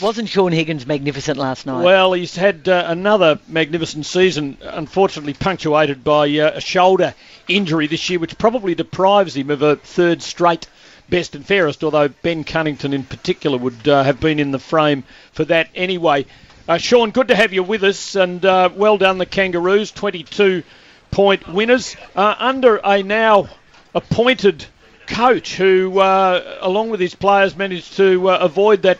Wasn't 0.00 0.28
Shaun 0.28 0.52
Higgins 0.52 0.86
magnificent 0.86 1.36
last 1.36 1.66
night? 1.66 1.84
Well, 1.84 2.14
he's 2.14 2.34
had 2.34 2.68
uh, 2.68 2.84
another 2.86 3.38
magnificent 3.48 4.06
season, 4.06 4.56
unfortunately 4.62 5.34
punctuated 5.34 6.02
by 6.02 6.26
uh, 6.38 6.52
a 6.54 6.60
shoulder 6.60 7.14
injury 7.48 7.86
this 7.86 8.08
year, 8.08 8.18
which 8.18 8.38
probably 8.38 8.74
deprives 8.74 9.36
him 9.36 9.50
of 9.50 9.60
a 9.60 9.76
third 9.76 10.22
straight 10.22 10.66
best 11.10 11.34
and 11.34 11.44
fairest, 11.44 11.84
although 11.84 12.08
Ben 12.08 12.44
Cunnington 12.44 12.94
in 12.94 13.04
particular 13.04 13.58
would 13.58 13.86
uh, 13.86 14.02
have 14.02 14.20
been 14.20 14.38
in 14.38 14.52
the 14.52 14.58
frame 14.58 15.04
for 15.32 15.44
that 15.44 15.68
anyway. 15.74 16.24
Uh, 16.66 16.78
Shaun, 16.78 17.10
good 17.10 17.28
to 17.28 17.34
have 17.34 17.52
you 17.52 17.62
with 17.62 17.84
us, 17.84 18.14
and 18.14 18.44
uh, 18.44 18.70
well 18.74 18.96
done 18.96 19.18
the 19.18 19.26
Kangaroos, 19.26 19.90
22 19.90 20.62
point 21.10 21.46
winners 21.48 21.96
uh, 22.16 22.36
under 22.38 22.76
a 22.76 23.02
now 23.02 23.48
appointed 23.94 24.64
coach 25.06 25.56
who, 25.56 25.98
uh, 25.98 26.58
along 26.60 26.90
with 26.90 27.00
his 27.00 27.14
players, 27.14 27.56
managed 27.56 27.96
to 27.96 28.30
uh, 28.30 28.38
avoid 28.40 28.82
that 28.82 28.98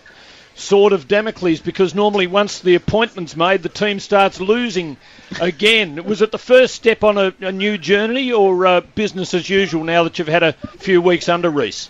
sword 0.61 0.93
of 0.93 1.09
Damocles 1.09 1.61
because 1.61 1.95
normally 1.95 2.27
once 2.27 2.61
the 2.61 2.75
appointment's 2.75 3.37
made, 3.37 3.63
the 3.63 3.69
team 3.69 3.99
starts 4.01 4.41
losing 4.41 4.97
again. 5.41 6.05
Was 6.05 6.23
it 6.23 6.33
the 6.33 6.39
first 6.39 6.75
step 6.75 7.03
on 7.03 7.19
a, 7.19 7.35
a 7.41 7.53
new 7.53 7.79
journey 7.79 8.33
or 8.33 8.67
uh, 8.67 8.81
business 8.81 9.35
as 9.35 9.49
usual 9.49 9.85
now 9.85 10.05
that 10.05 10.19
you've 10.19 10.29
had 10.29 10.43
a 10.43 10.53
few 10.53 11.01
weeks 11.01 11.29
under 11.29 11.51
Rhyce? 11.51 11.89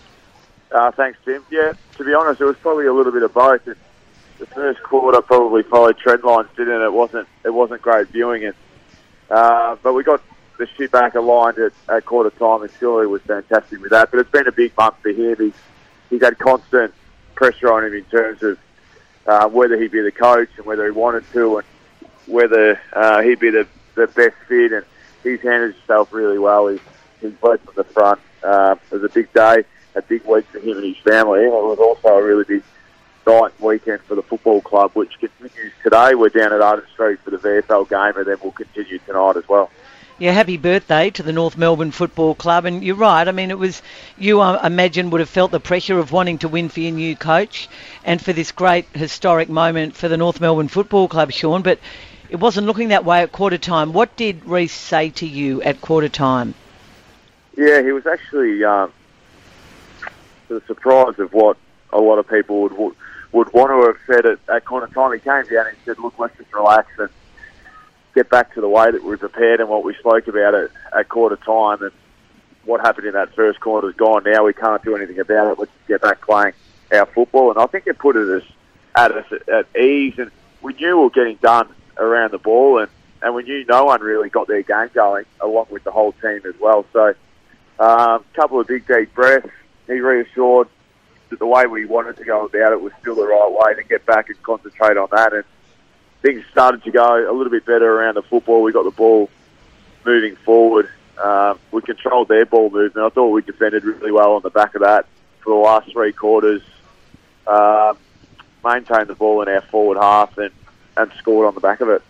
Uh, 0.70 0.90
thanks, 0.92 1.18
Jim. 1.24 1.44
Yeah, 1.50 1.72
to 1.96 2.04
be 2.04 2.14
honest, 2.14 2.40
it 2.40 2.44
was 2.44 2.56
probably 2.58 2.86
a 2.86 2.92
little 2.92 3.12
bit 3.12 3.22
of 3.22 3.34
both. 3.34 3.66
It, 3.66 3.76
the 4.38 4.46
first 4.46 4.82
quarter 4.82 5.20
probably 5.20 5.62
followed 5.62 5.98
trend 5.98 6.22
lines, 6.24 6.48
didn't 6.56 6.80
it? 6.80 6.84
It 6.84 6.92
wasn't, 6.92 7.28
it 7.44 7.50
wasn't 7.50 7.82
great 7.82 8.08
viewing 8.08 8.42
it. 8.42 8.56
Uh, 9.28 9.76
but 9.82 9.92
we 9.92 10.02
got 10.02 10.22
the 10.58 10.66
shit 10.76 10.90
back 10.90 11.14
aligned 11.14 11.58
at, 11.58 11.72
at 11.88 12.04
quarter 12.06 12.30
time, 12.30 12.62
and 12.62 12.70
Shirley 12.78 13.06
was 13.06 13.20
fantastic 13.22 13.80
with 13.80 13.90
that. 13.90 14.10
But 14.10 14.20
it's 14.20 14.30
been 14.30 14.46
a 14.46 14.52
big 14.52 14.76
month 14.76 14.96
for 15.02 15.10
him. 15.10 15.36
He's, 15.38 15.52
he's 16.08 16.22
had 16.22 16.38
constant 16.38 16.94
pressure 17.40 17.72
on 17.72 17.86
him 17.86 17.94
in 17.94 18.04
terms 18.04 18.42
of 18.42 18.58
uh, 19.26 19.48
whether 19.48 19.80
he'd 19.80 19.90
be 19.90 20.02
the 20.02 20.12
coach 20.12 20.50
and 20.58 20.66
whether 20.66 20.84
he 20.84 20.90
wanted 20.90 21.24
to, 21.32 21.56
and 21.56 21.66
whether 22.26 22.78
uh, 22.92 23.22
he'd 23.22 23.40
be 23.40 23.48
the, 23.48 23.66
the 23.94 24.06
best 24.08 24.36
fit. 24.46 24.72
And 24.72 24.84
he's 25.22 25.40
handled 25.40 25.74
himself 25.74 26.12
really 26.12 26.38
well. 26.38 26.68
He's, 26.68 26.80
he's 27.22 27.32
led 27.42 27.60
from 27.60 27.74
the 27.76 27.84
front. 27.84 28.20
Uh, 28.44 28.76
it 28.90 28.94
was 28.94 29.04
a 29.04 29.08
big 29.08 29.32
day, 29.32 29.64
a 29.94 30.02
big 30.02 30.22
week 30.26 30.44
for 30.48 30.58
him 30.58 30.76
and 30.76 30.84
his 30.84 30.98
family. 30.98 31.44
It 31.44 31.50
was 31.50 31.78
also 31.78 32.08
a 32.08 32.22
really 32.22 32.44
big 32.44 32.62
night 33.26 33.58
weekend 33.58 34.02
for 34.02 34.16
the 34.16 34.22
football 34.22 34.60
club, 34.60 34.90
which 34.92 35.18
continues 35.18 35.72
today. 35.82 36.14
We're 36.14 36.28
down 36.28 36.52
at 36.52 36.60
Arden 36.60 36.84
Street 36.92 37.20
for 37.20 37.30
the 37.30 37.38
VFL 37.38 37.88
game, 37.88 38.18
and 38.18 38.26
then 38.26 38.36
we'll 38.42 38.52
continue 38.52 38.98
tonight 38.98 39.36
as 39.36 39.48
well. 39.48 39.70
Yeah, 40.20 40.32
happy 40.32 40.58
birthday 40.58 41.08
to 41.08 41.22
the 41.22 41.32
North 41.32 41.56
Melbourne 41.56 41.92
Football 41.92 42.34
Club. 42.34 42.66
And 42.66 42.84
you're 42.84 42.94
right. 42.94 43.26
I 43.26 43.32
mean, 43.32 43.50
it 43.50 43.58
was 43.58 43.80
you. 44.18 44.40
I 44.40 44.66
imagine 44.66 45.08
would 45.08 45.20
have 45.20 45.30
felt 45.30 45.50
the 45.50 45.58
pressure 45.58 45.98
of 45.98 46.12
wanting 46.12 46.36
to 46.40 46.48
win 46.48 46.68
for 46.68 46.80
your 46.80 46.92
new 46.92 47.16
coach, 47.16 47.70
and 48.04 48.20
for 48.20 48.34
this 48.34 48.52
great 48.52 48.86
historic 48.92 49.48
moment 49.48 49.96
for 49.96 50.08
the 50.08 50.18
North 50.18 50.38
Melbourne 50.38 50.68
Football 50.68 51.08
Club, 51.08 51.32
Shaun. 51.32 51.62
But 51.62 51.78
it 52.28 52.36
wasn't 52.36 52.66
looking 52.66 52.88
that 52.88 53.06
way 53.06 53.22
at 53.22 53.32
quarter 53.32 53.56
time. 53.56 53.94
What 53.94 54.14
did 54.16 54.42
Rhyce 54.44 54.72
say 54.72 55.08
to 55.08 55.26
you 55.26 55.62
at 55.62 55.80
quarter 55.80 56.10
time? 56.10 56.52
Yeah, 57.56 57.80
he 57.80 57.92
was 57.92 58.04
actually 58.06 58.62
um, 58.62 58.92
to 60.48 60.60
the 60.60 60.66
surprise 60.66 61.18
of 61.18 61.32
what 61.32 61.56
a 61.94 61.98
lot 61.98 62.18
of 62.18 62.28
people 62.28 62.60
would 62.60 62.94
would, 63.32 63.52
want 63.54 63.70
to 63.70 63.86
have 63.86 63.96
said 64.06 64.26
at, 64.26 64.38
at 64.54 64.66
quarter 64.66 64.86
time. 64.92 65.14
He 65.14 65.18
came 65.18 65.44
down 65.44 65.66
and 65.68 65.76
said, 65.86 65.98
"Look, 65.98 66.18
let's 66.18 66.36
just 66.36 66.52
relax 66.52 66.90
and." 66.98 67.08
Get 68.14 68.28
back 68.28 68.54
to 68.54 68.60
the 68.60 68.68
way 68.68 68.90
that 68.90 69.02
we 69.02 69.16
prepared 69.16 69.60
and 69.60 69.68
what 69.68 69.84
we 69.84 69.94
spoke 69.94 70.26
about 70.28 70.54
at, 70.54 70.70
at 70.96 71.08
quarter 71.08 71.36
time 71.36 71.82
and 71.82 71.92
what 72.64 72.80
happened 72.80 73.06
in 73.06 73.14
that 73.14 73.34
first 73.34 73.60
quarter 73.60 73.88
is 73.88 73.96
gone 73.96 74.22
now. 74.24 74.44
We 74.44 74.52
can't 74.52 74.82
do 74.82 74.96
anything 74.96 75.18
about 75.18 75.52
it. 75.52 75.58
Let's 75.58 75.72
get 75.88 76.02
back 76.02 76.20
playing 76.20 76.52
our 76.92 77.06
football. 77.06 77.50
And 77.50 77.58
I 77.58 77.66
think 77.66 77.86
it 77.86 77.98
put 77.98 78.16
it 78.16 78.42
at 78.94 79.12
us 79.12 79.24
at, 79.32 79.48
at 79.48 79.76
ease. 79.76 80.14
And 80.18 80.30
we 80.62 80.74
knew 80.74 80.98
we 80.98 81.04
were 81.04 81.10
getting 81.10 81.36
done 81.36 81.68
around 81.96 82.32
the 82.32 82.38
ball, 82.38 82.78
and, 82.78 82.90
and 83.22 83.34
we 83.34 83.42
knew 83.42 83.64
no 83.68 83.84
one 83.84 84.00
really 84.00 84.28
got 84.28 84.46
their 84.48 84.62
game 84.62 84.90
going, 84.92 85.24
along 85.40 85.66
with 85.70 85.84
the 85.84 85.90
whole 85.90 86.12
team 86.12 86.40
as 86.46 86.54
well. 86.60 86.84
So, 86.92 87.14
a 87.78 87.82
um, 87.82 88.24
couple 88.34 88.60
of 88.60 88.66
big 88.66 88.86
deep 88.86 89.14
breaths. 89.14 89.48
He 89.86 90.00
reassured 90.00 90.68
that 91.30 91.38
the 91.38 91.46
way 91.46 91.66
we 91.66 91.86
wanted 91.86 92.16
to 92.18 92.24
go 92.24 92.44
about 92.44 92.72
it 92.72 92.80
was 92.80 92.92
still 93.00 93.14
the 93.14 93.26
right 93.26 93.50
way 93.50 93.74
to 93.74 93.82
get 93.82 94.04
back 94.04 94.28
and 94.28 94.40
concentrate 94.42 94.96
on 94.96 95.08
that. 95.12 95.32
And 95.32 95.44
things 96.22 96.44
started 96.50 96.82
to 96.84 96.90
go 96.90 97.30
a 97.30 97.32
little 97.32 97.50
bit 97.50 97.64
better 97.64 97.90
around 97.90 98.14
the 98.14 98.22
football. 98.22 98.62
We 98.62 98.72
got 98.72 98.84
the 98.84 98.90
ball 98.90 99.30
moving 100.04 100.36
forward. 100.36 100.88
Uh, 101.18 101.54
we 101.70 101.82
controlled 101.82 102.28
their 102.28 102.46
ball 102.46 102.70
movement. 102.70 103.04
I 103.04 103.08
thought 103.10 103.28
we 103.28 103.42
defended 103.42 103.84
really 103.84 104.12
well 104.12 104.34
on 104.34 104.42
the 104.42 104.50
back 104.50 104.74
of 104.74 104.82
that 104.82 105.06
for 105.40 105.50
the 105.50 105.60
last 105.60 105.92
three 105.92 106.12
quarters. 106.12 106.62
Uh, 107.46 107.94
maintained 108.64 109.08
the 109.08 109.14
ball 109.14 109.42
in 109.42 109.48
our 109.48 109.62
forward 109.62 109.98
half 109.98 110.36
and, 110.38 110.52
and 110.96 111.12
scored 111.18 111.46
on 111.46 111.54
the 111.54 111.60
back 111.60 111.80
of 111.80 111.88
it. 111.88 112.02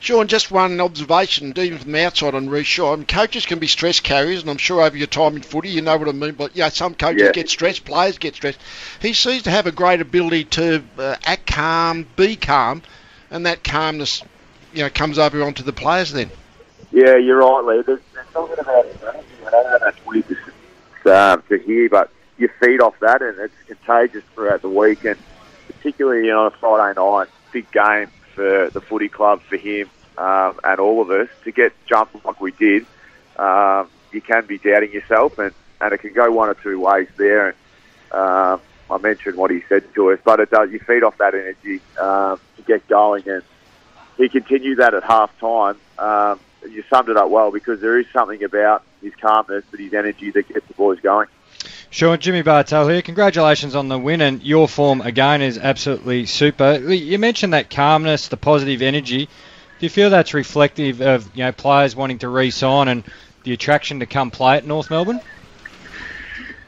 Shaun, 0.00 0.28
just 0.28 0.50
one 0.50 0.80
observation, 0.80 1.58
even 1.58 1.78
from 1.78 1.92
the 1.92 2.04
outside 2.04 2.34
on 2.34 2.48
Rhyce 2.48 2.66
Shaw. 2.66 2.96
coaches 3.04 3.46
can 3.46 3.58
be 3.58 3.66
stress 3.66 4.00
carriers, 4.00 4.42
and 4.42 4.50
I'm 4.50 4.58
sure 4.58 4.82
over 4.82 4.96
your 4.96 5.06
time 5.06 5.36
in 5.36 5.42
footy, 5.42 5.70
you 5.70 5.80
know 5.80 5.96
what 5.96 6.08
I 6.08 6.12
mean. 6.12 6.34
But 6.34 6.54
yeah, 6.54 6.68
some 6.68 6.94
coaches 6.94 7.22
yeah. 7.22 7.32
get 7.32 7.48
stressed, 7.48 7.86
players 7.86 8.18
get 8.18 8.34
stressed. 8.34 8.60
He 9.00 9.14
seems 9.14 9.44
to 9.44 9.50
have 9.50 9.66
a 9.66 9.72
great 9.72 10.02
ability 10.02 10.44
to 10.44 10.84
uh, 10.98 11.16
act 11.24 11.46
calm, 11.46 12.06
be 12.16 12.36
calm, 12.36 12.82
and 13.30 13.46
that 13.46 13.64
calmness, 13.64 14.22
you 14.72 14.82
know, 14.82 14.90
comes 14.90 15.18
over 15.18 15.42
onto 15.42 15.62
the 15.62 15.72
players 15.72 16.12
then. 16.12 16.30
Yeah, 16.92 17.16
you're 17.16 17.38
right, 17.38 17.64
Lee. 17.64 17.82
There's, 17.82 18.00
there's 18.12 18.28
something 18.32 18.58
about 18.58 18.86
it. 18.86 18.96
I 19.04 19.50
know 19.50 19.78
that's 19.80 20.06
weird 20.06 20.24
to, 21.04 21.16
um, 21.16 21.42
to 21.48 21.58
hear, 21.58 21.88
but 21.88 22.10
you 22.38 22.48
feed 22.60 22.80
off 22.80 22.98
that, 23.00 23.22
and 23.22 23.38
it's 23.38 23.54
contagious 23.66 24.24
throughout 24.34 24.62
the 24.62 24.68
week, 24.68 25.04
and 25.04 25.18
particularly 25.66 26.30
on 26.30 26.46
a 26.46 26.50
Friday 26.50 27.00
night, 27.00 27.28
big 27.52 27.70
game 27.72 28.08
for 28.34 28.70
the 28.70 28.80
footy 28.80 29.08
club, 29.08 29.40
for 29.42 29.56
him, 29.56 29.88
um, 30.18 30.58
and 30.64 30.80
all 30.80 31.00
of 31.00 31.10
us 31.10 31.28
to 31.44 31.52
get 31.52 31.72
jumped 31.86 32.24
like 32.24 32.40
we 32.40 32.52
did. 32.52 32.86
Um, 33.36 33.88
you 34.12 34.20
can 34.20 34.46
be 34.46 34.58
doubting 34.58 34.92
yourself, 34.92 35.38
and, 35.38 35.52
and 35.80 35.92
it 35.92 35.98
can 35.98 36.12
go 36.12 36.30
one 36.30 36.48
or 36.48 36.54
two 36.54 36.78
ways 36.80 37.08
there. 37.16 37.48
And, 37.48 37.56
um, 38.20 38.60
I 38.90 38.98
mentioned 38.98 39.36
what 39.36 39.50
he 39.50 39.62
said 39.68 39.82
to 39.94 40.12
us, 40.12 40.18
but 40.24 40.40
it 40.40 40.50
does. 40.50 40.70
You 40.70 40.78
feed 40.78 41.02
off 41.02 41.18
that 41.18 41.34
energy 41.34 41.80
um, 41.98 42.38
to 42.56 42.62
get 42.66 42.86
going, 42.88 43.28
and 43.28 43.42
he 44.16 44.28
continued 44.28 44.78
that 44.78 44.94
at 44.94 45.02
half 45.02 45.36
time. 45.38 45.76
Um, 45.98 46.40
you 46.70 46.82
summed 46.88 47.08
it 47.08 47.16
up 47.16 47.30
well 47.30 47.50
because 47.50 47.80
there 47.80 47.98
is 47.98 48.06
something 48.12 48.42
about 48.42 48.82
his 49.02 49.14
calmness 49.16 49.64
but 49.70 49.80
his 49.80 49.92
energy 49.92 50.30
that 50.30 50.48
gets 50.48 50.66
the 50.66 50.74
boys 50.74 51.00
going. 51.00 51.28
Sure, 51.90 52.16
Jimmy 52.16 52.42
Bartel 52.42 52.88
here. 52.88 53.02
Congratulations 53.02 53.74
on 53.74 53.88
the 53.88 53.98
win, 53.98 54.20
and 54.20 54.42
your 54.42 54.66
form 54.66 55.00
again 55.00 55.42
is 55.42 55.58
absolutely 55.58 56.26
super. 56.26 56.78
You 56.78 57.18
mentioned 57.18 57.52
that 57.52 57.70
calmness, 57.70 58.28
the 58.28 58.36
positive 58.36 58.82
energy. 58.82 59.26
Do 59.26 59.86
you 59.86 59.90
feel 59.90 60.10
that's 60.10 60.34
reflective 60.34 61.00
of 61.00 61.30
you 61.36 61.44
know 61.44 61.52
players 61.52 61.94
wanting 61.94 62.18
to 62.18 62.28
re-sign 62.28 62.88
and 62.88 63.04
the 63.44 63.52
attraction 63.52 64.00
to 64.00 64.06
come 64.06 64.30
play 64.30 64.56
at 64.56 64.66
North 64.66 64.90
Melbourne? 64.90 65.20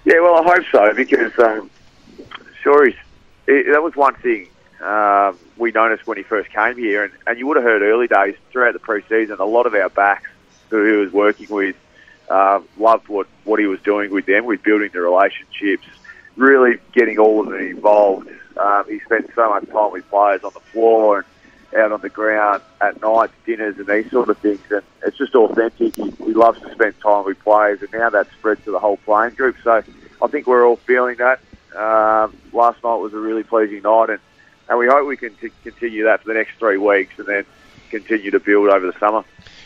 Yeah, 0.05 0.21
well, 0.21 0.37
I 0.37 0.55
hope 0.55 0.65
so 0.71 0.95
because 0.95 1.37
um, 1.41 1.71
he's, 2.85 2.95
it, 3.47 3.73
that 3.73 3.83
was 3.83 3.95
one 3.95 4.15
thing 4.17 4.49
um, 4.81 5.39
we 5.57 5.71
noticed 5.71 6.07
when 6.07 6.17
he 6.17 6.23
first 6.23 6.51
came 6.51 6.77
here, 6.77 7.05
and, 7.05 7.13
and 7.27 7.39
you 7.39 7.47
would 7.47 7.57
have 7.57 7.65
heard 7.65 7.83
early 7.83 8.07
days 8.07 8.37
throughout 8.51 8.73
the 8.73 8.79
preseason. 8.79 9.39
A 9.39 9.45
lot 9.45 9.67
of 9.67 9.75
our 9.75 9.89
backs 9.89 10.29
who 10.71 10.85
he 10.85 10.97
was 10.97 11.13
working 11.13 11.49
with 11.49 11.77
uh, 12.29 12.61
loved 12.79 13.09
what 13.09 13.27
what 13.45 13.61
he 13.61 13.67
was 13.67 13.81
doing 13.81 14.11
with 14.11 14.27
them, 14.27 14.45
with 14.45 14.63
building 14.63 14.91
the 14.93 15.01
relationships, 15.01 15.87
really 16.37 16.79
getting 16.93 17.19
all 17.19 17.41
of 17.41 17.47
them 17.47 17.61
involved. 17.61 18.29
Um, 18.57 18.85
he 18.89 19.01
spent 19.01 19.31
so 19.35 19.49
much 19.51 19.67
time 19.69 19.93
with 19.93 20.09
players 20.09 20.43
on 20.43 20.53
the 20.53 20.61
floor 20.61 21.25
and 21.73 21.81
out 21.81 21.93
on 21.93 22.01
the 22.01 22.09
ground 22.09 22.63
at 22.81 23.01
night, 23.01 23.31
dinners 23.45 23.77
and 23.79 23.87
these 23.87 24.11
sort 24.11 24.29
of 24.29 24.39
things. 24.39 24.61
And 24.71 24.83
it's 25.05 25.19
just 25.19 25.35
authentic. 25.35 25.95
He, 25.95 26.11
he 26.11 26.33
loves 26.33 26.61
to 26.61 26.73
spend 26.73 26.99
time 27.01 27.25
with 27.25 27.39
players, 27.41 27.83
and 27.83 27.93
now 27.93 28.11
that's 28.11 28.31
spread 28.33 28.65
to 28.65 28.73
the 28.73 28.79
whole 28.79 28.97
playing 28.99 29.35
group. 29.35 29.57
So 29.63 29.83
I 30.23 30.27
think 30.29 30.47
we're 30.47 30.67
all 30.67 30.77
feeling 30.77 31.17
that. 31.17 31.41
Um, 31.77 32.37
last 32.53 32.83
night 32.83 32.97
was 32.97 33.13
a 33.13 33.19
really 33.19 33.43
pleasing 33.43 33.83
night, 33.83 34.11
and, 34.11 34.19
and 34.69 34.79
we 34.79 34.87
hope 34.87 35.07
we 35.07 35.17
can 35.17 35.35
t- 35.37 35.51
continue 35.63 36.05
that 36.05 36.23
for 36.23 36.29
the 36.29 36.35
next 36.35 36.53
three 36.59 36.79
weeks, 36.79 37.19
and 37.19 37.27
then 37.27 37.45
continue 37.91 38.31
to 38.31 38.41
build 38.41 38.69
over 38.69 38.87
the 38.87 38.99
summer. 38.99 39.25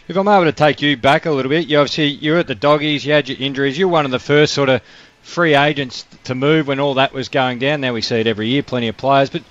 If 0.09 0.17
I'm 0.17 0.27
able 0.27 0.45
to 0.45 0.53
take 0.53 0.83
you 0.83 0.97
back 0.97 1.27
a 1.27 1.31
little 1.31 1.49
bit, 1.49 1.69
you 1.69 1.79
obviously 1.79 2.07
you 2.07 2.33
were 2.33 2.39
at 2.39 2.49
the 2.49 2.55
doggies, 2.55 3.07
you 3.07 3.13
had 3.13 3.29
your 3.29 3.39
injuries, 3.39 3.79
you're 3.79 3.89
one 3.89 4.05
of 4.05 4.11
the 4.11 4.19
first 4.19 4.53
sort 4.55 4.69
of 4.69 4.83
free 5.23 5.55
agents 5.55 6.05
to 6.25 6.35
move 6.35 6.67
when 6.67 6.81
all 6.81 6.95
that 6.95 7.13
was 7.13 7.29
going 7.29 7.59
down. 7.61 7.81
Now 7.81 7.93
we 7.93 8.01
see 8.01 8.17
it 8.17 8.27
every 8.27 8.49
year, 8.49 8.63
plenty 8.63 8.89
of 8.89 8.97
players. 8.97 9.31
But 9.31 9.43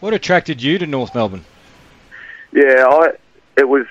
what 0.00 0.14
attracted 0.14 0.62
you 0.62 0.78
to 0.78 0.86
North 0.86 1.14
Melbourne? 1.14 1.44
Yeah, 2.52 2.86
I, 2.88 3.12
it 3.56 3.68
was 3.68 3.86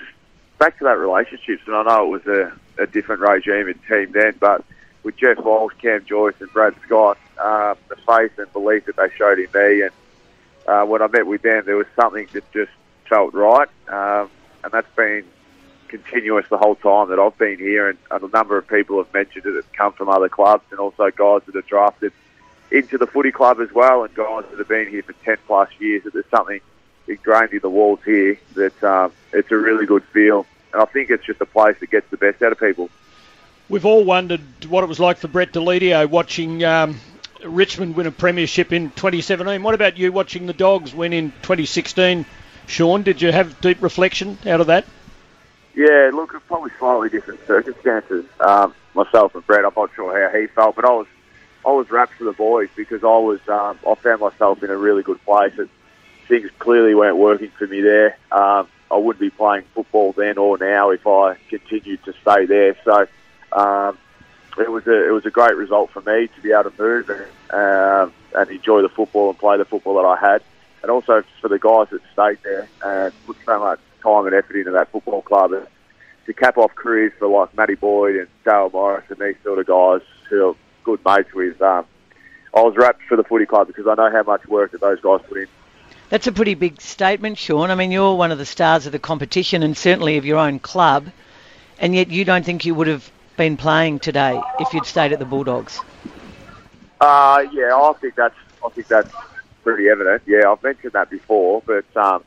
back 0.59 0.77
to 0.77 0.85
that 0.85 0.97
relationships, 0.97 1.63
and 1.65 1.75
I 1.75 1.83
know 1.83 2.05
it 2.05 2.25
was 2.25 2.27
a, 2.27 2.83
a 2.83 2.87
different 2.87 3.21
regime 3.21 3.67
and 3.67 3.79
team 3.87 4.13
then, 4.13 4.35
but 4.39 4.63
with 5.03 5.17
Jeff 5.17 5.37
Walsh, 5.39 5.73
Cam 5.81 6.05
Joyce, 6.05 6.35
and 6.39 6.49
Brad 6.53 6.73
Scott, 6.85 7.17
um, 7.39 7.77
the 7.89 7.95
faith 8.07 8.37
and 8.37 8.51
belief 8.53 8.85
that 8.85 8.95
they 8.95 9.09
showed 9.15 9.39
in 9.39 9.47
me, 9.53 9.81
and 9.81 9.91
uh, 10.67 10.85
when 10.85 11.01
I 11.01 11.07
met 11.07 11.27
with 11.27 11.41
them, 11.41 11.63
there 11.65 11.75
was 11.75 11.87
something 11.95 12.27
that 12.33 12.51
just 12.51 12.71
felt 13.09 13.33
right, 13.33 13.69
um, 13.87 14.29
and 14.63 14.71
that's 14.71 14.93
been 14.95 15.25
continuous 15.87 16.45
the 16.49 16.57
whole 16.57 16.75
time 16.75 17.09
that 17.09 17.19
I've 17.19 17.37
been 17.37 17.59
here, 17.59 17.89
and, 17.89 17.97
and 18.09 18.23
a 18.23 18.27
number 18.29 18.57
of 18.57 18.67
people 18.67 18.97
have 18.97 19.13
mentioned 19.13 19.45
it 19.45 19.55
have 19.55 19.71
come 19.73 19.93
from 19.93 20.09
other 20.09 20.29
clubs, 20.29 20.63
and 20.71 20.79
also 20.79 21.11
guys 21.11 21.41
that 21.45 21.55
are 21.55 21.61
drafted 21.61 22.13
into 22.71 22.97
the 22.97 23.05
footy 23.05 23.31
club 23.31 23.59
as 23.59 23.71
well, 23.71 24.03
and 24.03 24.13
guys 24.15 24.43
that 24.49 24.57
have 24.57 24.67
been 24.67 24.87
here 24.87 25.03
for 25.03 25.13
10 25.13 25.37
plus 25.45 25.69
years, 25.79 26.03
that 26.03 26.13
there's 26.13 26.25
something 26.31 26.59
ingrained 27.07 27.53
in 27.53 27.59
the 27.59 27.69
walls 27.69 27.99
here 28.03 28.39
that 28.55 28.83
um, 28.83 29.11
it's 29.31 29.51
a 29.51 29.57
really 29.57 29.85
good 29.85 30.03
feel. 30.05 30.45
And 30.73 30.81
I 30.81 30.85
think 30.85 31.09
it's 31.09 31.25
just 31.25 31.39
a 31.41 31.45
place 31.45 31.77
that 31.79 31.91
gets 31.91 32.09
the 32.09 32.17
best 32.17 32.41
out 32.41 32.51
of 32.51 32.59
people. 32.59 32.89
We've 33.69 33.85
all 33.85 34.03
wondered 34.03 34.41
what 34.67 34.83
it 34.83 34.87
was 34.87 34.99
like 34.99 35.17
for 35.17 35.27
Brett 35.27 35.51
Deledio 35.51 36.09
watching 36.09 36.63
um, 36.63 36.99
Richmond 37.45 37.95
win 37.95 38.07
a 38.07 38.11
premiership 38.11 38.71
in 38.71 38.89
2017. 38.91 39.61
What 39.63 39.75
about 39.75 39.97
you 39.97 40.11
watching 40.11 40.45
the 40.45 40.53
Dogs 40.53 40.93
win 40.93 41.13
in 41.13 41.31
2016? 41.41 42.25
Shaun, 42.67 43.03
did 43.03 43.21
you 43.21 43.31
have 43.31 43.59
deep 43.61 43.81
reflection 43.81 44.37
out 44.45 44.61
of 44.61 44.67
that? 44.67 44.85
Yeah, 45.75 46.11
look, 46.13 46.33
it's 46.33 46.45
probably 46.45 46.71
slightly 46.77 47.09
different 47.09 47.45
circumstances. 47.47 48.25
Um, 48.39 48.73
myself 48.93 49.35
and 49.35 49.45
Brett, 49.45 49.65
I'm 49.65 49.73
not 49.75 49.91
sure 49.95 50.29
how 50.29 50.37
he 50.37 50.47
felt, 50.47 50.75
but 50.75 50.85
I 50.85 50.91
was 50.91 51.07
I 51.65 51.71
was 51.71 51.89
wrapped 51.89 52.13
for 52.13 52.25
the 52.25 52.33
boys 52.33 52.69
because 52.75 53.03
I 53.03 53.17
was 53.17 53.39
um, 53.47 53.79
I 53.87 53.95
found 53.95 54.21
myself 54.21 54.63
in 54.63 54.69
a 54.69 54.77
really 54.77 55.01
good 55.01 55.23
place. 55.23 55.53
And 55.57 55.69
things 56.27 56.49
clearly 56.59 56.95
weren't 56.95 57.17
working 57.17 57.49
for 57.49 57.67
me 57.67 57.81
there. 57.81 58.17
Um, 58.31 58.67
I 58.91 58.97
wouldn't 58.97 59.19
be 59.19 59.29
playing 59.29 59.63
football 59.73 60.13
then 60.13 60.37
or 60.37 60.57
now 60.57 60.91
if 60.91 61.05
I 61.07 61.35
continued 61.49 62.03
to 62.05 62.13
stay 62.21 62.45
there. 62.45 62.75
So 62.83 63.07
um, 63.51 63.97
it 64.57 64.71
was 64.71 64.85
a 64.87 65.07
it 65.07 65.11
was 65.11 65.25
a 65.25 65.31
great 65.31 65.55
result 65.55 65.91
for 65.91 66.01
me 66.01 66.27
to 66.27 66.41
be 66.41 66.51
able 66.51 66.69
to 66.69 66.81
move 66.81 67.09
and, 67.09 67.25
um, 67.51 68.13
and 68.35 68.49
enjoy 68.49 68.81
the 68.81 68.89
football 68.89 69.29
and 69.29 69.37
play 69.37 69.57
the 69.57 69.65
football 69.65 69.95
that 69.95 70.05
I 70.05 70.15
had, 70.31 70.43
and 70.81 70.91
also 70.91 71.23
for 71.41 71.47
the 71.47 71.59
guys 71.59 71.87
that 71.91 72.01
stayed 72.13 72.39
there 72.43 72.67
and 72.83 73.13
put 73.25 73.37
so 73.45 73.59
much 73.59 73.79
time 74.01 74.25
and 74.25 74.35
effort 74.35 74.57
into 74.57 74.71
that 74.71 74.91
football 74.91 75.21
club. 75.21 75.53
And 75.53 75.67
to 76.25 76.33
cap 76.33 76.57
off 76.57 76.73
careers 76.75 77.13
for 77.19 77.27
like 77.27 77.55
Matty 77.55 77.75
Boyd 77.75 78.15
and 78.15 78.27
Dale 78.45 78.69
Morris 78.71 79.05
and 79.09 79.19
these 79.19 79.35
sort 79.43 79.59
of 79.59 79.65
guys 79.65 80.07
who 80.29 80.49
are 80.49 80.55
good 80.83 81.03
mates 81.05 81.33
with, 81.33 81.61
um, 81.61 81.85
I 82.53 82.61
was 82.61 82.75
wrapped 82.77 83.01
for 83.03 83.17
the 83.17 83.23
footy 83.23 83.45
club 83.45 83.67
because 83.67 83.87
I 83.87 83.95
know 83.95 84.11
how 84.11 84.23
much 84.23 84.47
work 84.47 84.71
that 84.71 84.81
those 84.81 85.01
guys 85.01 85.21
put 85.27 85.37
in. 85.37 85.47
That's 86.09 86.27
a 86.27 86.31
pretty 86.31 86.53
big 86.53 86.79
statement, 86.79 87.39
Shaun. 87.39 87.71
I 87.71 87.75
mean, 87.75 87.91
you're 87.91 88.13
one 88.15 88.31
of 88.31 88.37
the 88.37 88.45
stars 88.45 88.85
of 88.85 88.91
the 88.91 88.99
competition 88.99 89.63
and 89.63 89.75
certainly 89.75 90.17
of 90.17 90.25
your 90.25 90.37
own 90.37 90.59
club, 90.59 91.07
and 91.79 91.95
yet 91.95 92.11
you 92.11 92.23
don't 92.23 92.45
think 92.45 92.65
you 92.65 92.75
would 92.75 92.87
have 92.87 93.09
been 93.37 93.57
playing 93.57 93.99
today 93.99 94.39
if 94.59 94.73
you'd 94.73 94.85
stayed 94.85 95.11
at 95.11 95.19
the 95.19 95.25
Bulldogs. 95.25 95.79
Uh, 97.01 97.43
yeah, 97.51 97.75
I 97.75 97.93
think 97.99 98.15
that's 98.15 98.35
I 98.65 98.69
think 98.69 98.87
that's 98.87 99.13
pretty 99.63 99.89
evident. 99.89 100.21
Yeah, 100.25 100.51
I've 100.51 100.63
mentioned 100.63 100.93
that 100.93 101.09
before, 101.09 101.61
but 101.65 101.85
um, 101.97 102.23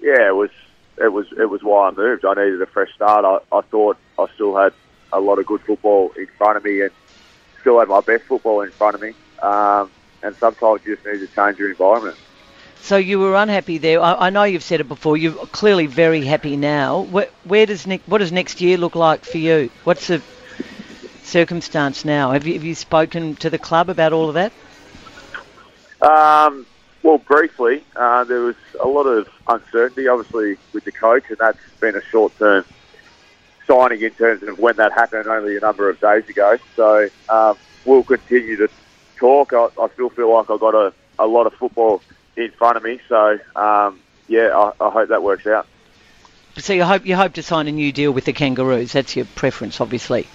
yeah, 0.00 0.28
it 0.28 0.34
was 0.34 0.50
it 0.98 1.12
was 1.12 1.26
it 1.38 1.46
was 1.46 1.62
why 1.62 1.88
I 1.88 1.90
moved. 1.90 2.24
I 2.24 2.34
needed 2.34 2.62
a 2.62 2.66
fresh 2.66 2.94
start. 2.94 3.24
I, 3.24 3.56
I 3.56 3.60
thought 3.62 3.96
I 4.18 4.26
still 4.34 4.56
had 4.56 4.72
a 5.12 5.20
lot 5.20 5.38
of 5.38 5.46
good 5.46 5.60
football 5.62 6.12
in 6.16 6.26
front 6.38 6.56
of 6.56 6.64
me, 6.64 6.80
and 6.82 6.90
still 7.60 7.78
had 7.78 7.88
my 7.88 8.00
best 8.00 8.24
football 8.24 8.62
in 8.62 8.70
front 8.72 8.94
of 8.94 9.02
me. 9.02 9.14
Um, 9.42 9.90
and 10.22 10.36
sometimes 10.38 10.80
you 10.86 10.94
just 10.94 11.06
need 11.06 11.18
to 11.18 11.28
change 11.34 11.58
your 11.58 11.70
environment. 11.70 12.16
So 12.82 12.96
you 12.96 13.20
were 13.20 13.36
unhappy 13.36 13.78
there. 13.78 14.00
I, 14.02 14.26
I 14.26 14.30
know 14.30 14.42
you've 14.42 14.64
said 14.64 14.80
it 14.80 14.88
before. 14.88 15.16
You're 15.16 15.46
clearly 15.46 15.86
very 15.86 16.24
happy 16.24 16.56
now. 16.56 17.02
Where, 17.02 17.28
where 17.44 17.64
does 17.64 17.86
ne- 17.86 18.00
what 18.06 18.18
does 18.18 18.32
next 18.32 18.60
year 18.60 18.76
look 18.76 18.96
like 18.96 19.24
for 19.24 19.38
you? 19.38 19.70
What's 19.84 20.08
the 20.08 20.20
circumstance 21.22 22.04
now? 22.04 22.32
Have 22.32 22.44
you, 22.44 22.54
have 22.54 22.64
you 22.64 22.74
spoken 22.74 23.36
to 23.36 23.50
the 23.50 23.58
club 23.58 23.88
about 23.88 24.12
all 24.12 24.28
of 24.28 24.34
that? 24.34 24.52
Um, 26.02 26.66
well, 27.04 27.18
briefly, 27.18 27.84
uh, 27.94 28.24
there 28.24 28.40
was 28.40 28.56
a 28.80 28.88
lot 28.88 29.04
of 29.04 29.28
uncertainty, 29.46 30.08
obviously, 30.08 30.56
with 30.72 30.84
the 30.84 30.92
coach, 30.92 31.22
and 31.28 31.38
that's 31.38 31.58
been 31.78 31.94
a 31.94 32.02
short-term 32.10 32.64
signing 33.64 34.02
in 34.02 34.10
terms 34.10 34.42
of 34.42 34.58
when 34.58 34.74
that 34.78 34.90
happened 34.90 35.28
only 35.28 35.56
a 35.56 35.60
number 35.60 35.88
of 35.88 36.00
days 36.00 36.28
ago. 36.28 36.56
So 36.74 37.08
um, 37.28 37.56
we'll 37.84 38.02
continue 38.02 38.56
to 38.56 38.68
talk. 39.18 39.52
I, 39.52 39.68
I 39.80 39.88
still 39.90 40.10
feel 40.10 40.34
like 40.34 40.50
I've 40.50 40.58
got 40.58 40.74
a, 40.74 40.92
a 41.20 41.28
lot 41.28 41.46
of 41.46 41.54
football 41.54 42.02
in 42.36 42.50
front 42.52 42.76
of 42.76 42.82
me. 42.82 43.00
So 43.08 43.38
um, 43.56 44.00
yeah, 44.28 44.56
I, 44.56 44.72
I 44.84 44.90
hope 44.90 45.08
that 45.08 45.22
works 45.22 45.46
out. 45.46 45.66
So 46.58 46.72
you 46.74 46.84
hope 46.84 47.06
you 47.06 47.16
hope 47.16 47.34
to 47.34 47.42
sign 47.42 47.68
a 47.68 47.72
new 47.72 47.92
deal 47.92 48.12
with 48.12 48.26
the 48.26 48.32
Kangaroos. 48.32 48.92
That's 48.92 49.16
your 49.16 49.24
preference, 49.24 49.80
obviously. 49.80 50.26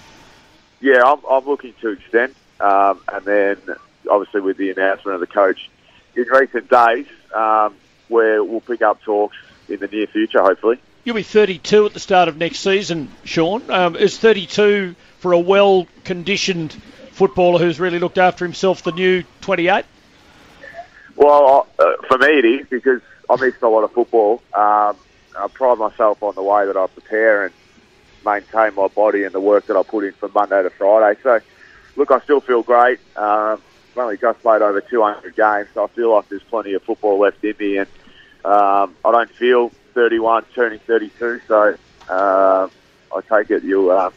Yeah, 0.80 1.02
I'm, 1.04 1.20
I'm 1.28 1.44
looking 1.44 1.74
to 1.80 1.90
extend, 1.90 2.34
um, 2.60 3.00
and 3.12 3.24
then 3.24 3.56
obviously 4.10 4.40
with 4.40 4.56
the 4.56 4.70
announcement 4.70 5.14
of 5.14 5.20
the 5.20 5.26
coach 5.26 5.68
in 6.14 6.24
recent 6.24 6.68
days, 6.68 7.06
um, 7.34 7.74
where 8.08 8.42
we'll 8.42 8.60
pick 8.60 8.82
up 8.82 9.02
talks 9.02 9.36
in 9.68 9.78
the 9.78 9.86
near 9.86 10.06
future, 10.06 10.42
hopefully. 10.42 10.78
You'll 11.04 11.16
be 11.16 11.22
32 11.22 11.86
at 11.86 11.94
the 11.94 12.00
start 12.00 12.28
of 12.28 12.36
next 12.36 12.60
season, 12.60 13.10
Shaun. 13.24 13.70
Um, 13.70 13.96
is 13.96 14.18
32 14.18 14.94
for 15.20 15.32
a 15.32 15.38
well-conditioned 15.38 16.72
footballer 17.12 17.58
who's 17.58 17.80
really 17.80 17.98
looked 17.98 18.18
after 18.18 18.44
himself 18.44 18.82
the 18.82 18.92
new 18.92 19.24
28? 19.40 19.84
Well, 21.18 21.66
uh, 21.80 21.84
for 22.06 22.16
me 22.18 22.28
it 22.38 22.44
is 22.44 22.66
because 22.70 23.00
I 23.28 23.34
missed 23.44 23.60
a 23.62 23.68
lot 23.68 23.82
of 23.82 23.92
football. 23.92 24.40
Um, 24.54 24.96
I 25.36 25.48
pride 25.52 25.78
myself 25.78 26.22
on 26.22 26.36
the 26.36 26.42
way 26.42 26.64
that 26.64 26.76
I 26.76 26.86
prepare 26.86 27.46
and 27.46 27.54
maintain 28.24 28.74
my 28.76 28.86
body 28.86 29.24
and 29.24 29.34
the 29.34 29.40
work 29.40 29.66
that 29.66 29.76
I 29.76 29.82
put 29.82 30.04
in 30.04 30.12
from 30.12 30.32
Monday 30.32 30.62
to 30.62 30.70
Friday. 30.70 31.18
So, 31.24 31.40
look, 31.96 32.12
I 32.12 32.20
still 32.20 32.40
feel 32.40 32.62
great. 32.62 33.00
Um, 33.16 33.60
I've 33.92 33.98
only 33.98 34.16
just 34.16 34.40
played 34.42 34.62
over 34.62 34.80
200 34.80 35.34
games, 35.34 35.68
so 35.74 35.84
I 35.84 35.88
feel 35.88 36.14
like 36.14 36.28
there's 36.28 36.42
plenty 36.44 36.74
of 36.74 36.82
football 36.84 37.18
left 37.18 37.42
in 37.42 37.54
me, 37.58 37.78
and 37.78 37.88
um, 38.44 38.94
I 39.04 39.10
don't 39.10 39.30
feel 39.32 39.72
31, 39.94 40.44
turning 40.54 40.78
32. 40.86 41.40
So, 41.48 41.76
uh, 42.08 42.68
I 43.12 43.20
take 43.28 43.50
it 43.50 43.64
you'll. 43.64 43.90
Uh, 43.90 44.10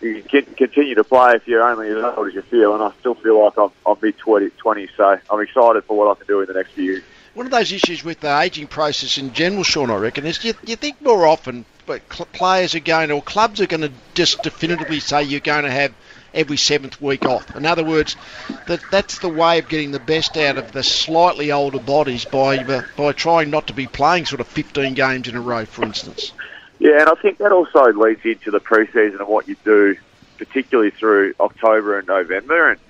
you 0.00 0.22
can 0.22 0.44
continue 0.54 0.94
to 0.94 1.04
play 1.04 1.32
if 1.34 1.46
you're 1.46 1.62
only 1.62 1.88
as 1.88 1.96
old 2.16 2.28
as 2.28 2.34
you 2.34 2.42
feel, 2.42 2.74
and 2.74 2.82
I 2.82 2.92
still 3.00 3.14
feel 3.14 3.44
like 3.44 3.56
I'm, 3.58 3.70
I'm 3.86 3.96
mid 4.02 4.18
20s, 4.18 4.88
so 4.96 5.18
I'm 5.30 5.40
excited 5.40 5.84
for 5.84 5.96
what 5.96 6.10
I 6.10 6.14
can 6.14 6.26
do 6.26 6.40
in 6.40 6.46
the 6.46 6.54
next 6.54 6.72
few 6.72 6.84
years. 6.84 7.02
One 7.34 7.46
of 7.46 7.52
those 7.52 7.72
issues 7.72 8.02
with 8.02 8.20
the 8.20 8.36
ageing 8.40 8.66
process 8.66 9.18
in 9.18 9.32
general, 9.32 9.62
Shaun, 9.62 9.90
I 9.90 9.96
reckon, 9.96 10.26
is 10.26 10.42
you, 10.44 10.54
you 10.64 10.76
think 10.76 11.00
more 11.00 11.26
often 11.26 11.64
but 11.88 12.06
players 12.10 12.74
are 12.74 12.80
going, 12.80 13.10
or 13.10 13.22
clubs 13.22 13.60
are 13.60 13.66
going 13.66 13.80
to 13.80 13.90
just 14.14 14.42
definitively 14.42 15.00
say 15.00 15.22
you're 15.22 15.40
going 15.40 15.64
to 15.64 15.70
have 15.70 15.94
every 16.34 16.58
seventh 16.58 17.00
week 17.00 17.24
off. 17.24 17.56
In 17.56 17.64
other 17.64 17.82
words, 17.82 18.14
that 18.66 18.80
that's 18.90 19.18
the 19.18 19.28
way 19.28 19.58
of 19.58 19.68
getting 19.68 19.90
the 19.90 19.98
best 19.98 20.36
out 20.36 20.58
of 20.58 20.72
the 20.72 20.82
slightly 20.82 21.50
older 21.50 21.80
bodies 21.80 22.26
by 22.26 22.58
uh, 22.58 22.82
by 22.96 23.12
trying 23.12 23.50
not 23.50 23.68
to 23.68 23.72
be 23.72 23.86
playing 23.86 24.26
sort 24.26 24.42
of 24.42 24.46
15 24.48 24.94
games 24.94 25.28
in 25.28 25.34
a 25.34 25.40
row, 25.40 25.64
for 25.64 25.82
instance. 25.82 26.32
Yeah, 26.78 27.00
and 27.00 27.08
I 27.08 27.14
think 27.20 27.38
that 27.38 27.52
also 27.52 27.92
leads 27.92 28.24
into 28.24 28.50
the 28.50 28.60
pre-season 28.60 29.18
and 29.18 29.28
what 29.28 29.48
you 29.48 29.56
do, 29.64 29.96
particularly 30.36 30.90
through 30.90 31.34
October 31.40 31.98
and 31.98 32.06
November. 32.06 32.70
And 32.70 32.80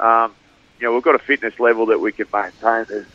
um, 0.00 0.34
you 0.80 0.86
know, 0.86 0.94
we've 0.94 1.02
got 1.02 1.14
a 1.14 1.20
fitness 1.20 1.58
level 1.60 1.86
that 1.86 2.00
we 2.00 2.12
can 2.12 2.26
maintain. 2.32 2.86
There's 2.88 3.06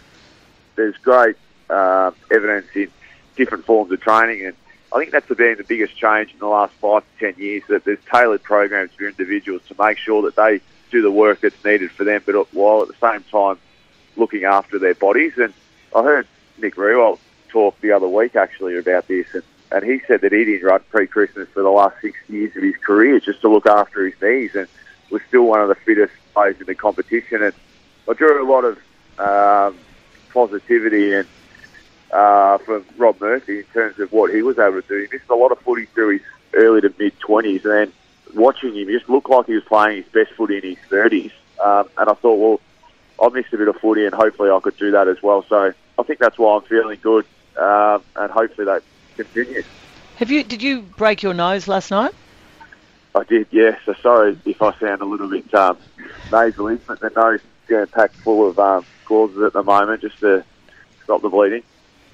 there's 0.75 0.97
great 0.97 1.35
uh, 1.69 2.11
evidence 2.31 2.67
in 2.75 2.89
different 3.35 3.65
forms 3.65 3.91
of 3.91 3.99
training, 4.01 4.45
and 4.45 4.55
I 4.93 4.99
think 4.99 5.11
that's 5.11 5.27
been 5.27 5.57
the 5.57 5.63
biggest 5.63 5.95
change 5.97 6.33
in 6.33 6.39
the 6.39 6.47
last 6.47 6.73
five 6.75 7.03
to 7.03 7.31
ten 7.33 7.41
years. 7.41 7.63
That 7.67 7.83
there's 7.83 7.99
tailored 8.11 8.43
programs 8.43 8.91
for 8.93 9.07
individuals 9.07 9.61
to 9.67 9.75
make 9.77 9.97
sure 9.97 10.21
that 10.23 10.35
they 10.35 10.61
do 10.91 11.01
the 11.01 11.11
work 11.11 11.41
that's 11.41 11.63
needed 11.63 11.91
for 11.91 12.03
them, 12.03 12.21
but 12.25 12.53
while 12.53 12.81
at 12.81 12.87
the 12.87 13.11
same 13.11 13.23
time 13.31 13.57
looking 14.15 14.43
after 14.43 14.79
their 14.79 14.95
bodies. 14.95 15.33
And 15.37 15.53
I 15.95 16.03
heard 16.03 16.27
Nick 16.57 16.75
Riewoldt 16.75 17.19
talk 17.49 17.79
the 17.81 17.91
other 17.91 18.07
week 18.07 18.35
actually 18.35 18.77
about 18.77 19.07
this, 19.07 19.27
and 19.33 19.43
and 19.71 19.83
he 19.83 20.01
said 20.07 20.21
that 20.21 20.31
he 20.31 20.45
didn't 20.45 20.67
run 20.67 20.81
pre-Christmas 20.89 21.47
for 21.49 21.63
the 21.63 21.69
last 21.69 21.95
six 22.01 22.17
years 22.27 22.55
of 22.55 22.63
his 22.63 22.75
career 22.77 23.19
just 23.19 23.41
to 23.41 23.49
look 23.49 23.65
after 23.65 24.05
his 24.05 24.19
knees, 24.21 24.55
and 24.55 24.67
was 25.09 25.21
still 25.27 25.43
one 25.43 25.61
of 25.61 25.67
the 25.67 25.75
fittest 25.75 26.13
players 26.33 26.59
in 26.59 26.65
the 26.65 26.75
competition. 26.75 27.43
And 27.43 27.53
I 28.09 28.13
drew 28.13 28.43
a 28.43 28.49
lot 28.49 28.65
of 28.65 28.77
um, 29.19 29.77
positivity 30.33 31.13
and 31.13 31.27
uh, 32.11 32.57
from 32.59 32.85
Bob 32.97 33.19
Murphy 33.21 33.59
in 33.59 33.65
terms 33.65 33.99
of 33.99 34.11
what 34.11 34.33
he 34.33 34.41
was 34.41 34.59
able 34.59 34.81
to 34.81 34.87
do. 34.87 34.97
He 34.99 35.07
missed 35.11 35.29
a 35.29 35.35
lot 35.35 35.51
of 35.51 35.59
footy 35.59 35.85
through 35.85 36.17
his 36.17 36.21
early 36.53 36.81
to 36.81 36.93
mid 36.97 37.17
twenties, 37.19 37.63
and 37.65 37.73
then 37.73 37.93
watching 38.35 38.75
him, 38.75 38.87
he 38.87 38.97
just 38.97 39.09
looked 39.09 39.29
like 39.29 39.45
he 39.45 39.53
was 39.53 39.63
playing 39.63 40.03
his 40.03 40.11
best 40.11 40.31
footy 40.31 40.57
in 40.57 40.63
his 40.63 40.77
thirties. 40.89 41.31
Um, 41.63 41.87
and 41.97 42.09
I 42.09 42.13
thought, 42.13 42.35
well, 42.35 42.59
I 43.21 43.29
missed 43.33 43.53
a 43.53 43.57
bit 43.57 43.67
of 43.67 43.77
footy, 43.77 44.05
and 44.05 44.13
hopefully 44.13 44.49
I 44.49 44.59
could 44.59 44.77
do 44.77 44.91
that 44.91 45.07
as 45.07 45.21
well. 45.21 45.45
So 45.47 45.73
I 45.99 46.03
think 46.03 46.19
that's 46.19 46.37
why 46.37 46.55
I'm 46.55 46.63
feeling 46.63 46.99
good, 47.01 47.25
um, 47.57 48.01
and 48.15 48.31
hopefully 48.31 48.65
that 48.65 48.83
continues. 49.23 49.65
Have 50.15 50.31
you? 50.31 50.43
Did 50.43 50.61
you 50.61 50.81
break 50.97 51.23
your 51.23 51.33
nose 51.33 51.67
last 51.67 51.91
night? 51.91 52.13
I 53.13 53.23
did, 53.23 53.47
yes. 53.51 53.77
So 53.85 53.93
sorry 54.01 54.39
if 54.45 54.61
I 54.61 54.71
sound 54.79 55.01
a 55.01 55.05
little 55.05 55.29
bit 55.29 55.53
um, 55.53 55.77
nasally, 56.31 56.77
but 56.87 56.99
the 57.01 57.09
nose 57.15 57.39
is 57.67 57.89
packed 57.93 58.15
full 58.23 58.49
of 58.49 58.59
um, 58.59 58.85
at 59.45 59.53
the 59.53 59.63
moment 59.63 60.01
just 60.01 60.17
to 60.21 60.45
stop 61.03 61.21
the 61.21 61.29
bleeding. 61.29 61.63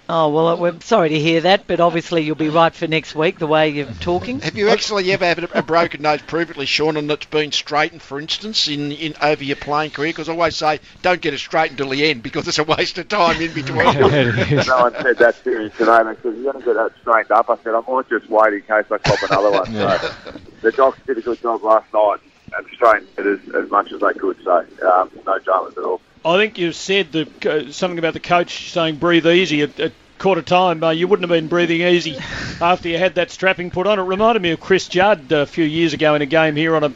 Oh 0.10 0.30
well, 0.30 0.58
we're 0.58 0.80
sorry 0.80 1.10
to 1.10 1.20
hear 1.20 1.42
that, 1.42 1.68
but 1.68 1.82
obviously 1.82 2.24
you'll 2.24 2.36
be 2.36 2.48
right 2.48 2.74
for 2.74 2.88
next 2.88 3.14
week. 3.14 3.40
The 3.40 3.48
way 3.48 3.70
you're 3.70 3.92
talking. 4.00 4.40
Have 4.40 4.56
you 4.56 4.70
actually 4.70 5.12
ever 5.12 5.26
had 5.26 5.44
a 5.54 5.62
broken 5.64 6.02
nose 6.02 6.22
previously, 6.22 6.66
Shaun, 6.66 6.96
and 6.96 7.12
it's 7.12 7.26
been 7.26 7.52
straightened, 7.52 8.02
for 8.02 8.18
instance, 8.18 8.70
in, 8.70 8.94
in 8.94 9.16
over 9.22 9.44
your 9.44 9.58
playing 9.58 9.92
career? 9.92 10.10
Because 10.12 10.30
I 10.30 10.32
always 10.32 10.56
say, 10.56 10.80
don't 11.02 11.20
get 11.20 11.34
it 11.34 11.40
straightened 11.40 11.78
till 11.78 11.90
the 11.90 12.06
end 12.06 12.24
because 12.24 12.48
it's 12.48 12.58
a 12.58 12.64
waste 12.64 12.98
of 13.00 13.10
time 13.10 13.42
in 13.42 13.54
between. 13.54 13.86
no 13.96 14.80
one 14.80 14.94
said 14.94 15.18
that 15.18 15.44
to 15.44 15.60
me 15.60 15.70
today. 15.72 16.04
They 16.04 16.16
said 16.22 16.24
you're 16.24 16.54
going 16.54 16.60
to 16.60 16.66
get 16.66 16.76
that 16.76 16.92
straightened 17.02 17.32
up. 17.32 17.50
I 17.50 17.58
said 17.58 17.76
I 17.76 17.82
might 17.92 18.08
just 18.08 18.30
wait 18.30 18.54
in 18.54 18.62
case 18.62 18.86
I 18.90 18.98
cop 19.00 19.22
another 19.30 19.52
one. 19.52 19.74
Yeah. 19.74 19.98
So 19.98 20.32
the 20.62 20.72
docs 20.72 21.00
did 21.06 21.18
a 21.18 21.22
good 21.22 21.42
job 21.42 21.64
last 21.64 21.94
night. 21.94 22.20
and 22.56 22.66
strained 22.74 23.08
it 23.18 23.26
as, 23.26 23.56
as 23.56 23.70
much 23.70 23.92
as 23.92 24.00
they 24.00 24.14
could. 24.14 24.38
So 24.44 24.66
um, 24.90 25.12
no 25.26 25.38
dramas 25.40 25.78
at 25.78 25.84
all. 25.84 26.00
I 26.28 26.38
think 26.38 26.58
you 26.58 26.74
said 26.74 27.14
the, 27.14 27.30
uh, 27.50 27.72
something 27.72 27.98
about 27.98 28.14
the 28.14 28.20
coach 28.20 28.74
saying 28.74 28.98
breathe 28.98 29.26
easy 29.26 29.62
at, 29.62 29.80
at 29.80 29.94
quarter 30.20 30.42
time. 30.42 30.84
Uh, 30.84 30.90
you 30.90 31.08
wouldn't 31.08 31.24
have 31.24 31.34
been 31.34 31.48
breathing 31.48 31.80
easy 31.80 32.18
after 32.62 32.90
you 32.90 32.98
had 32.98 33.16
that 33.16 33.32
strapping 33.32 33.72
put 33.72 33.88
on. 33.88 33.98
It 33.98 34.02
reminded 34.02 34.42
me 34.42 34.52
of 34.52 34.60
Chris 34.60 34.90
Judd 34.90 35.32
a 35.32 35.46
few 35.46 35.64
years 35.64 35.94
ago 35.94 36.16
in 36.16 36.22
a 36.22 36.26
game 36.26 36.58
here 36.58 36.76
on 36.76 36.84
a 36.84 36.90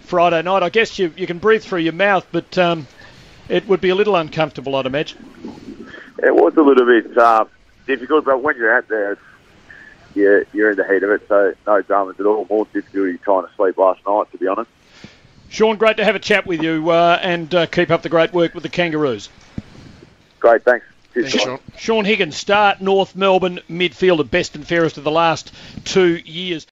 Friday 0.00 0.40
night. 0.40 0.62
I 0.62 0.70
guess 0.70 0.98
you, 0.98 1.12
you 1.18 1.26
can 1.26 1.38
breathe 1.38 1.62
through 1.62 1.80
your 1.80 1.92
mouth, 1.92 2.26
but 2.32 2.56
um, 2.56 2.86
it 3.50 3.68
would 3.68 3.82
be 3.82 3.90
a 3.90 3.94
little 3.94 4.16
uncomfortable, 4.16 4.74
I'd 4.76 4.86
imagine. 4.86 5.18
It 6.22 6.34
was 6.34 6.56
a 6.56 6.62
little 6.62 6.86
bit 6.86 7.18
uh, 7.18 7.44
difficult, 7.86 8.24
but 8.24 8.42
when 8.42 8.56
you're 8.56 8.74
out 8.74 8.88
there, 8.88 9.18
you're, 10.14 10.46
you're 10.54 10.70
in 10.70 10.78
the 10.78 10.88
heat 10.88 11.02
of 11.02 11.10
it, 11.10 11.28
so 11.28 11.52
no 11.66 11.82
dramas 11.82 12.18
at 12.18 12.24
all. 12.24 12.46
More 12.48 12.66
difficulty 12.72 13.18
trying 13.18 13.46
to 13.46 13.54
sleep 13.54 13.76
last 13.76 14.00
night, 14.06 14.32
to 14.32 14.38
be 14.38 14.46
honest. 14.46 14.70
Shaun, 15.50 15.76
great 15.76 15.96
to 15.96 16.04
have 16.04 16.14
a 16.14 16.20
chat 16.20 16.46
with 16.46 16.62
you 16.62 16.90
uh, 16.90 17.18
and 17.22 17.52
uh, 17.54 17.66
keep 17.66 17.90
up 17.90 18.02
the 18.02 18.08
great 18.08 18.32
work 18.32 18.54
with 18.54 18.62
the 18.62 18.68
Kangaroos. 18.68 19.28
Great, 20.40 20.62
thanks. 20.62 20.86
Thanks, 21.14 21.30
Shaun. 21.32 21.58
Shaun 21.76 22.04
Higgins, 22.04 22.36
start 22.36 22.80
North 22.80 23.16
Melbourne 23.16 23.60
midfielder, 23.68 24.30
best 24.30 24.54
and 24.54 24.66
fairest 24.66 24.98
of 24.98 25.04
the 25.04 25.10
last 25.10 25.52
two 25.84 26.16
years. 26.16 26.66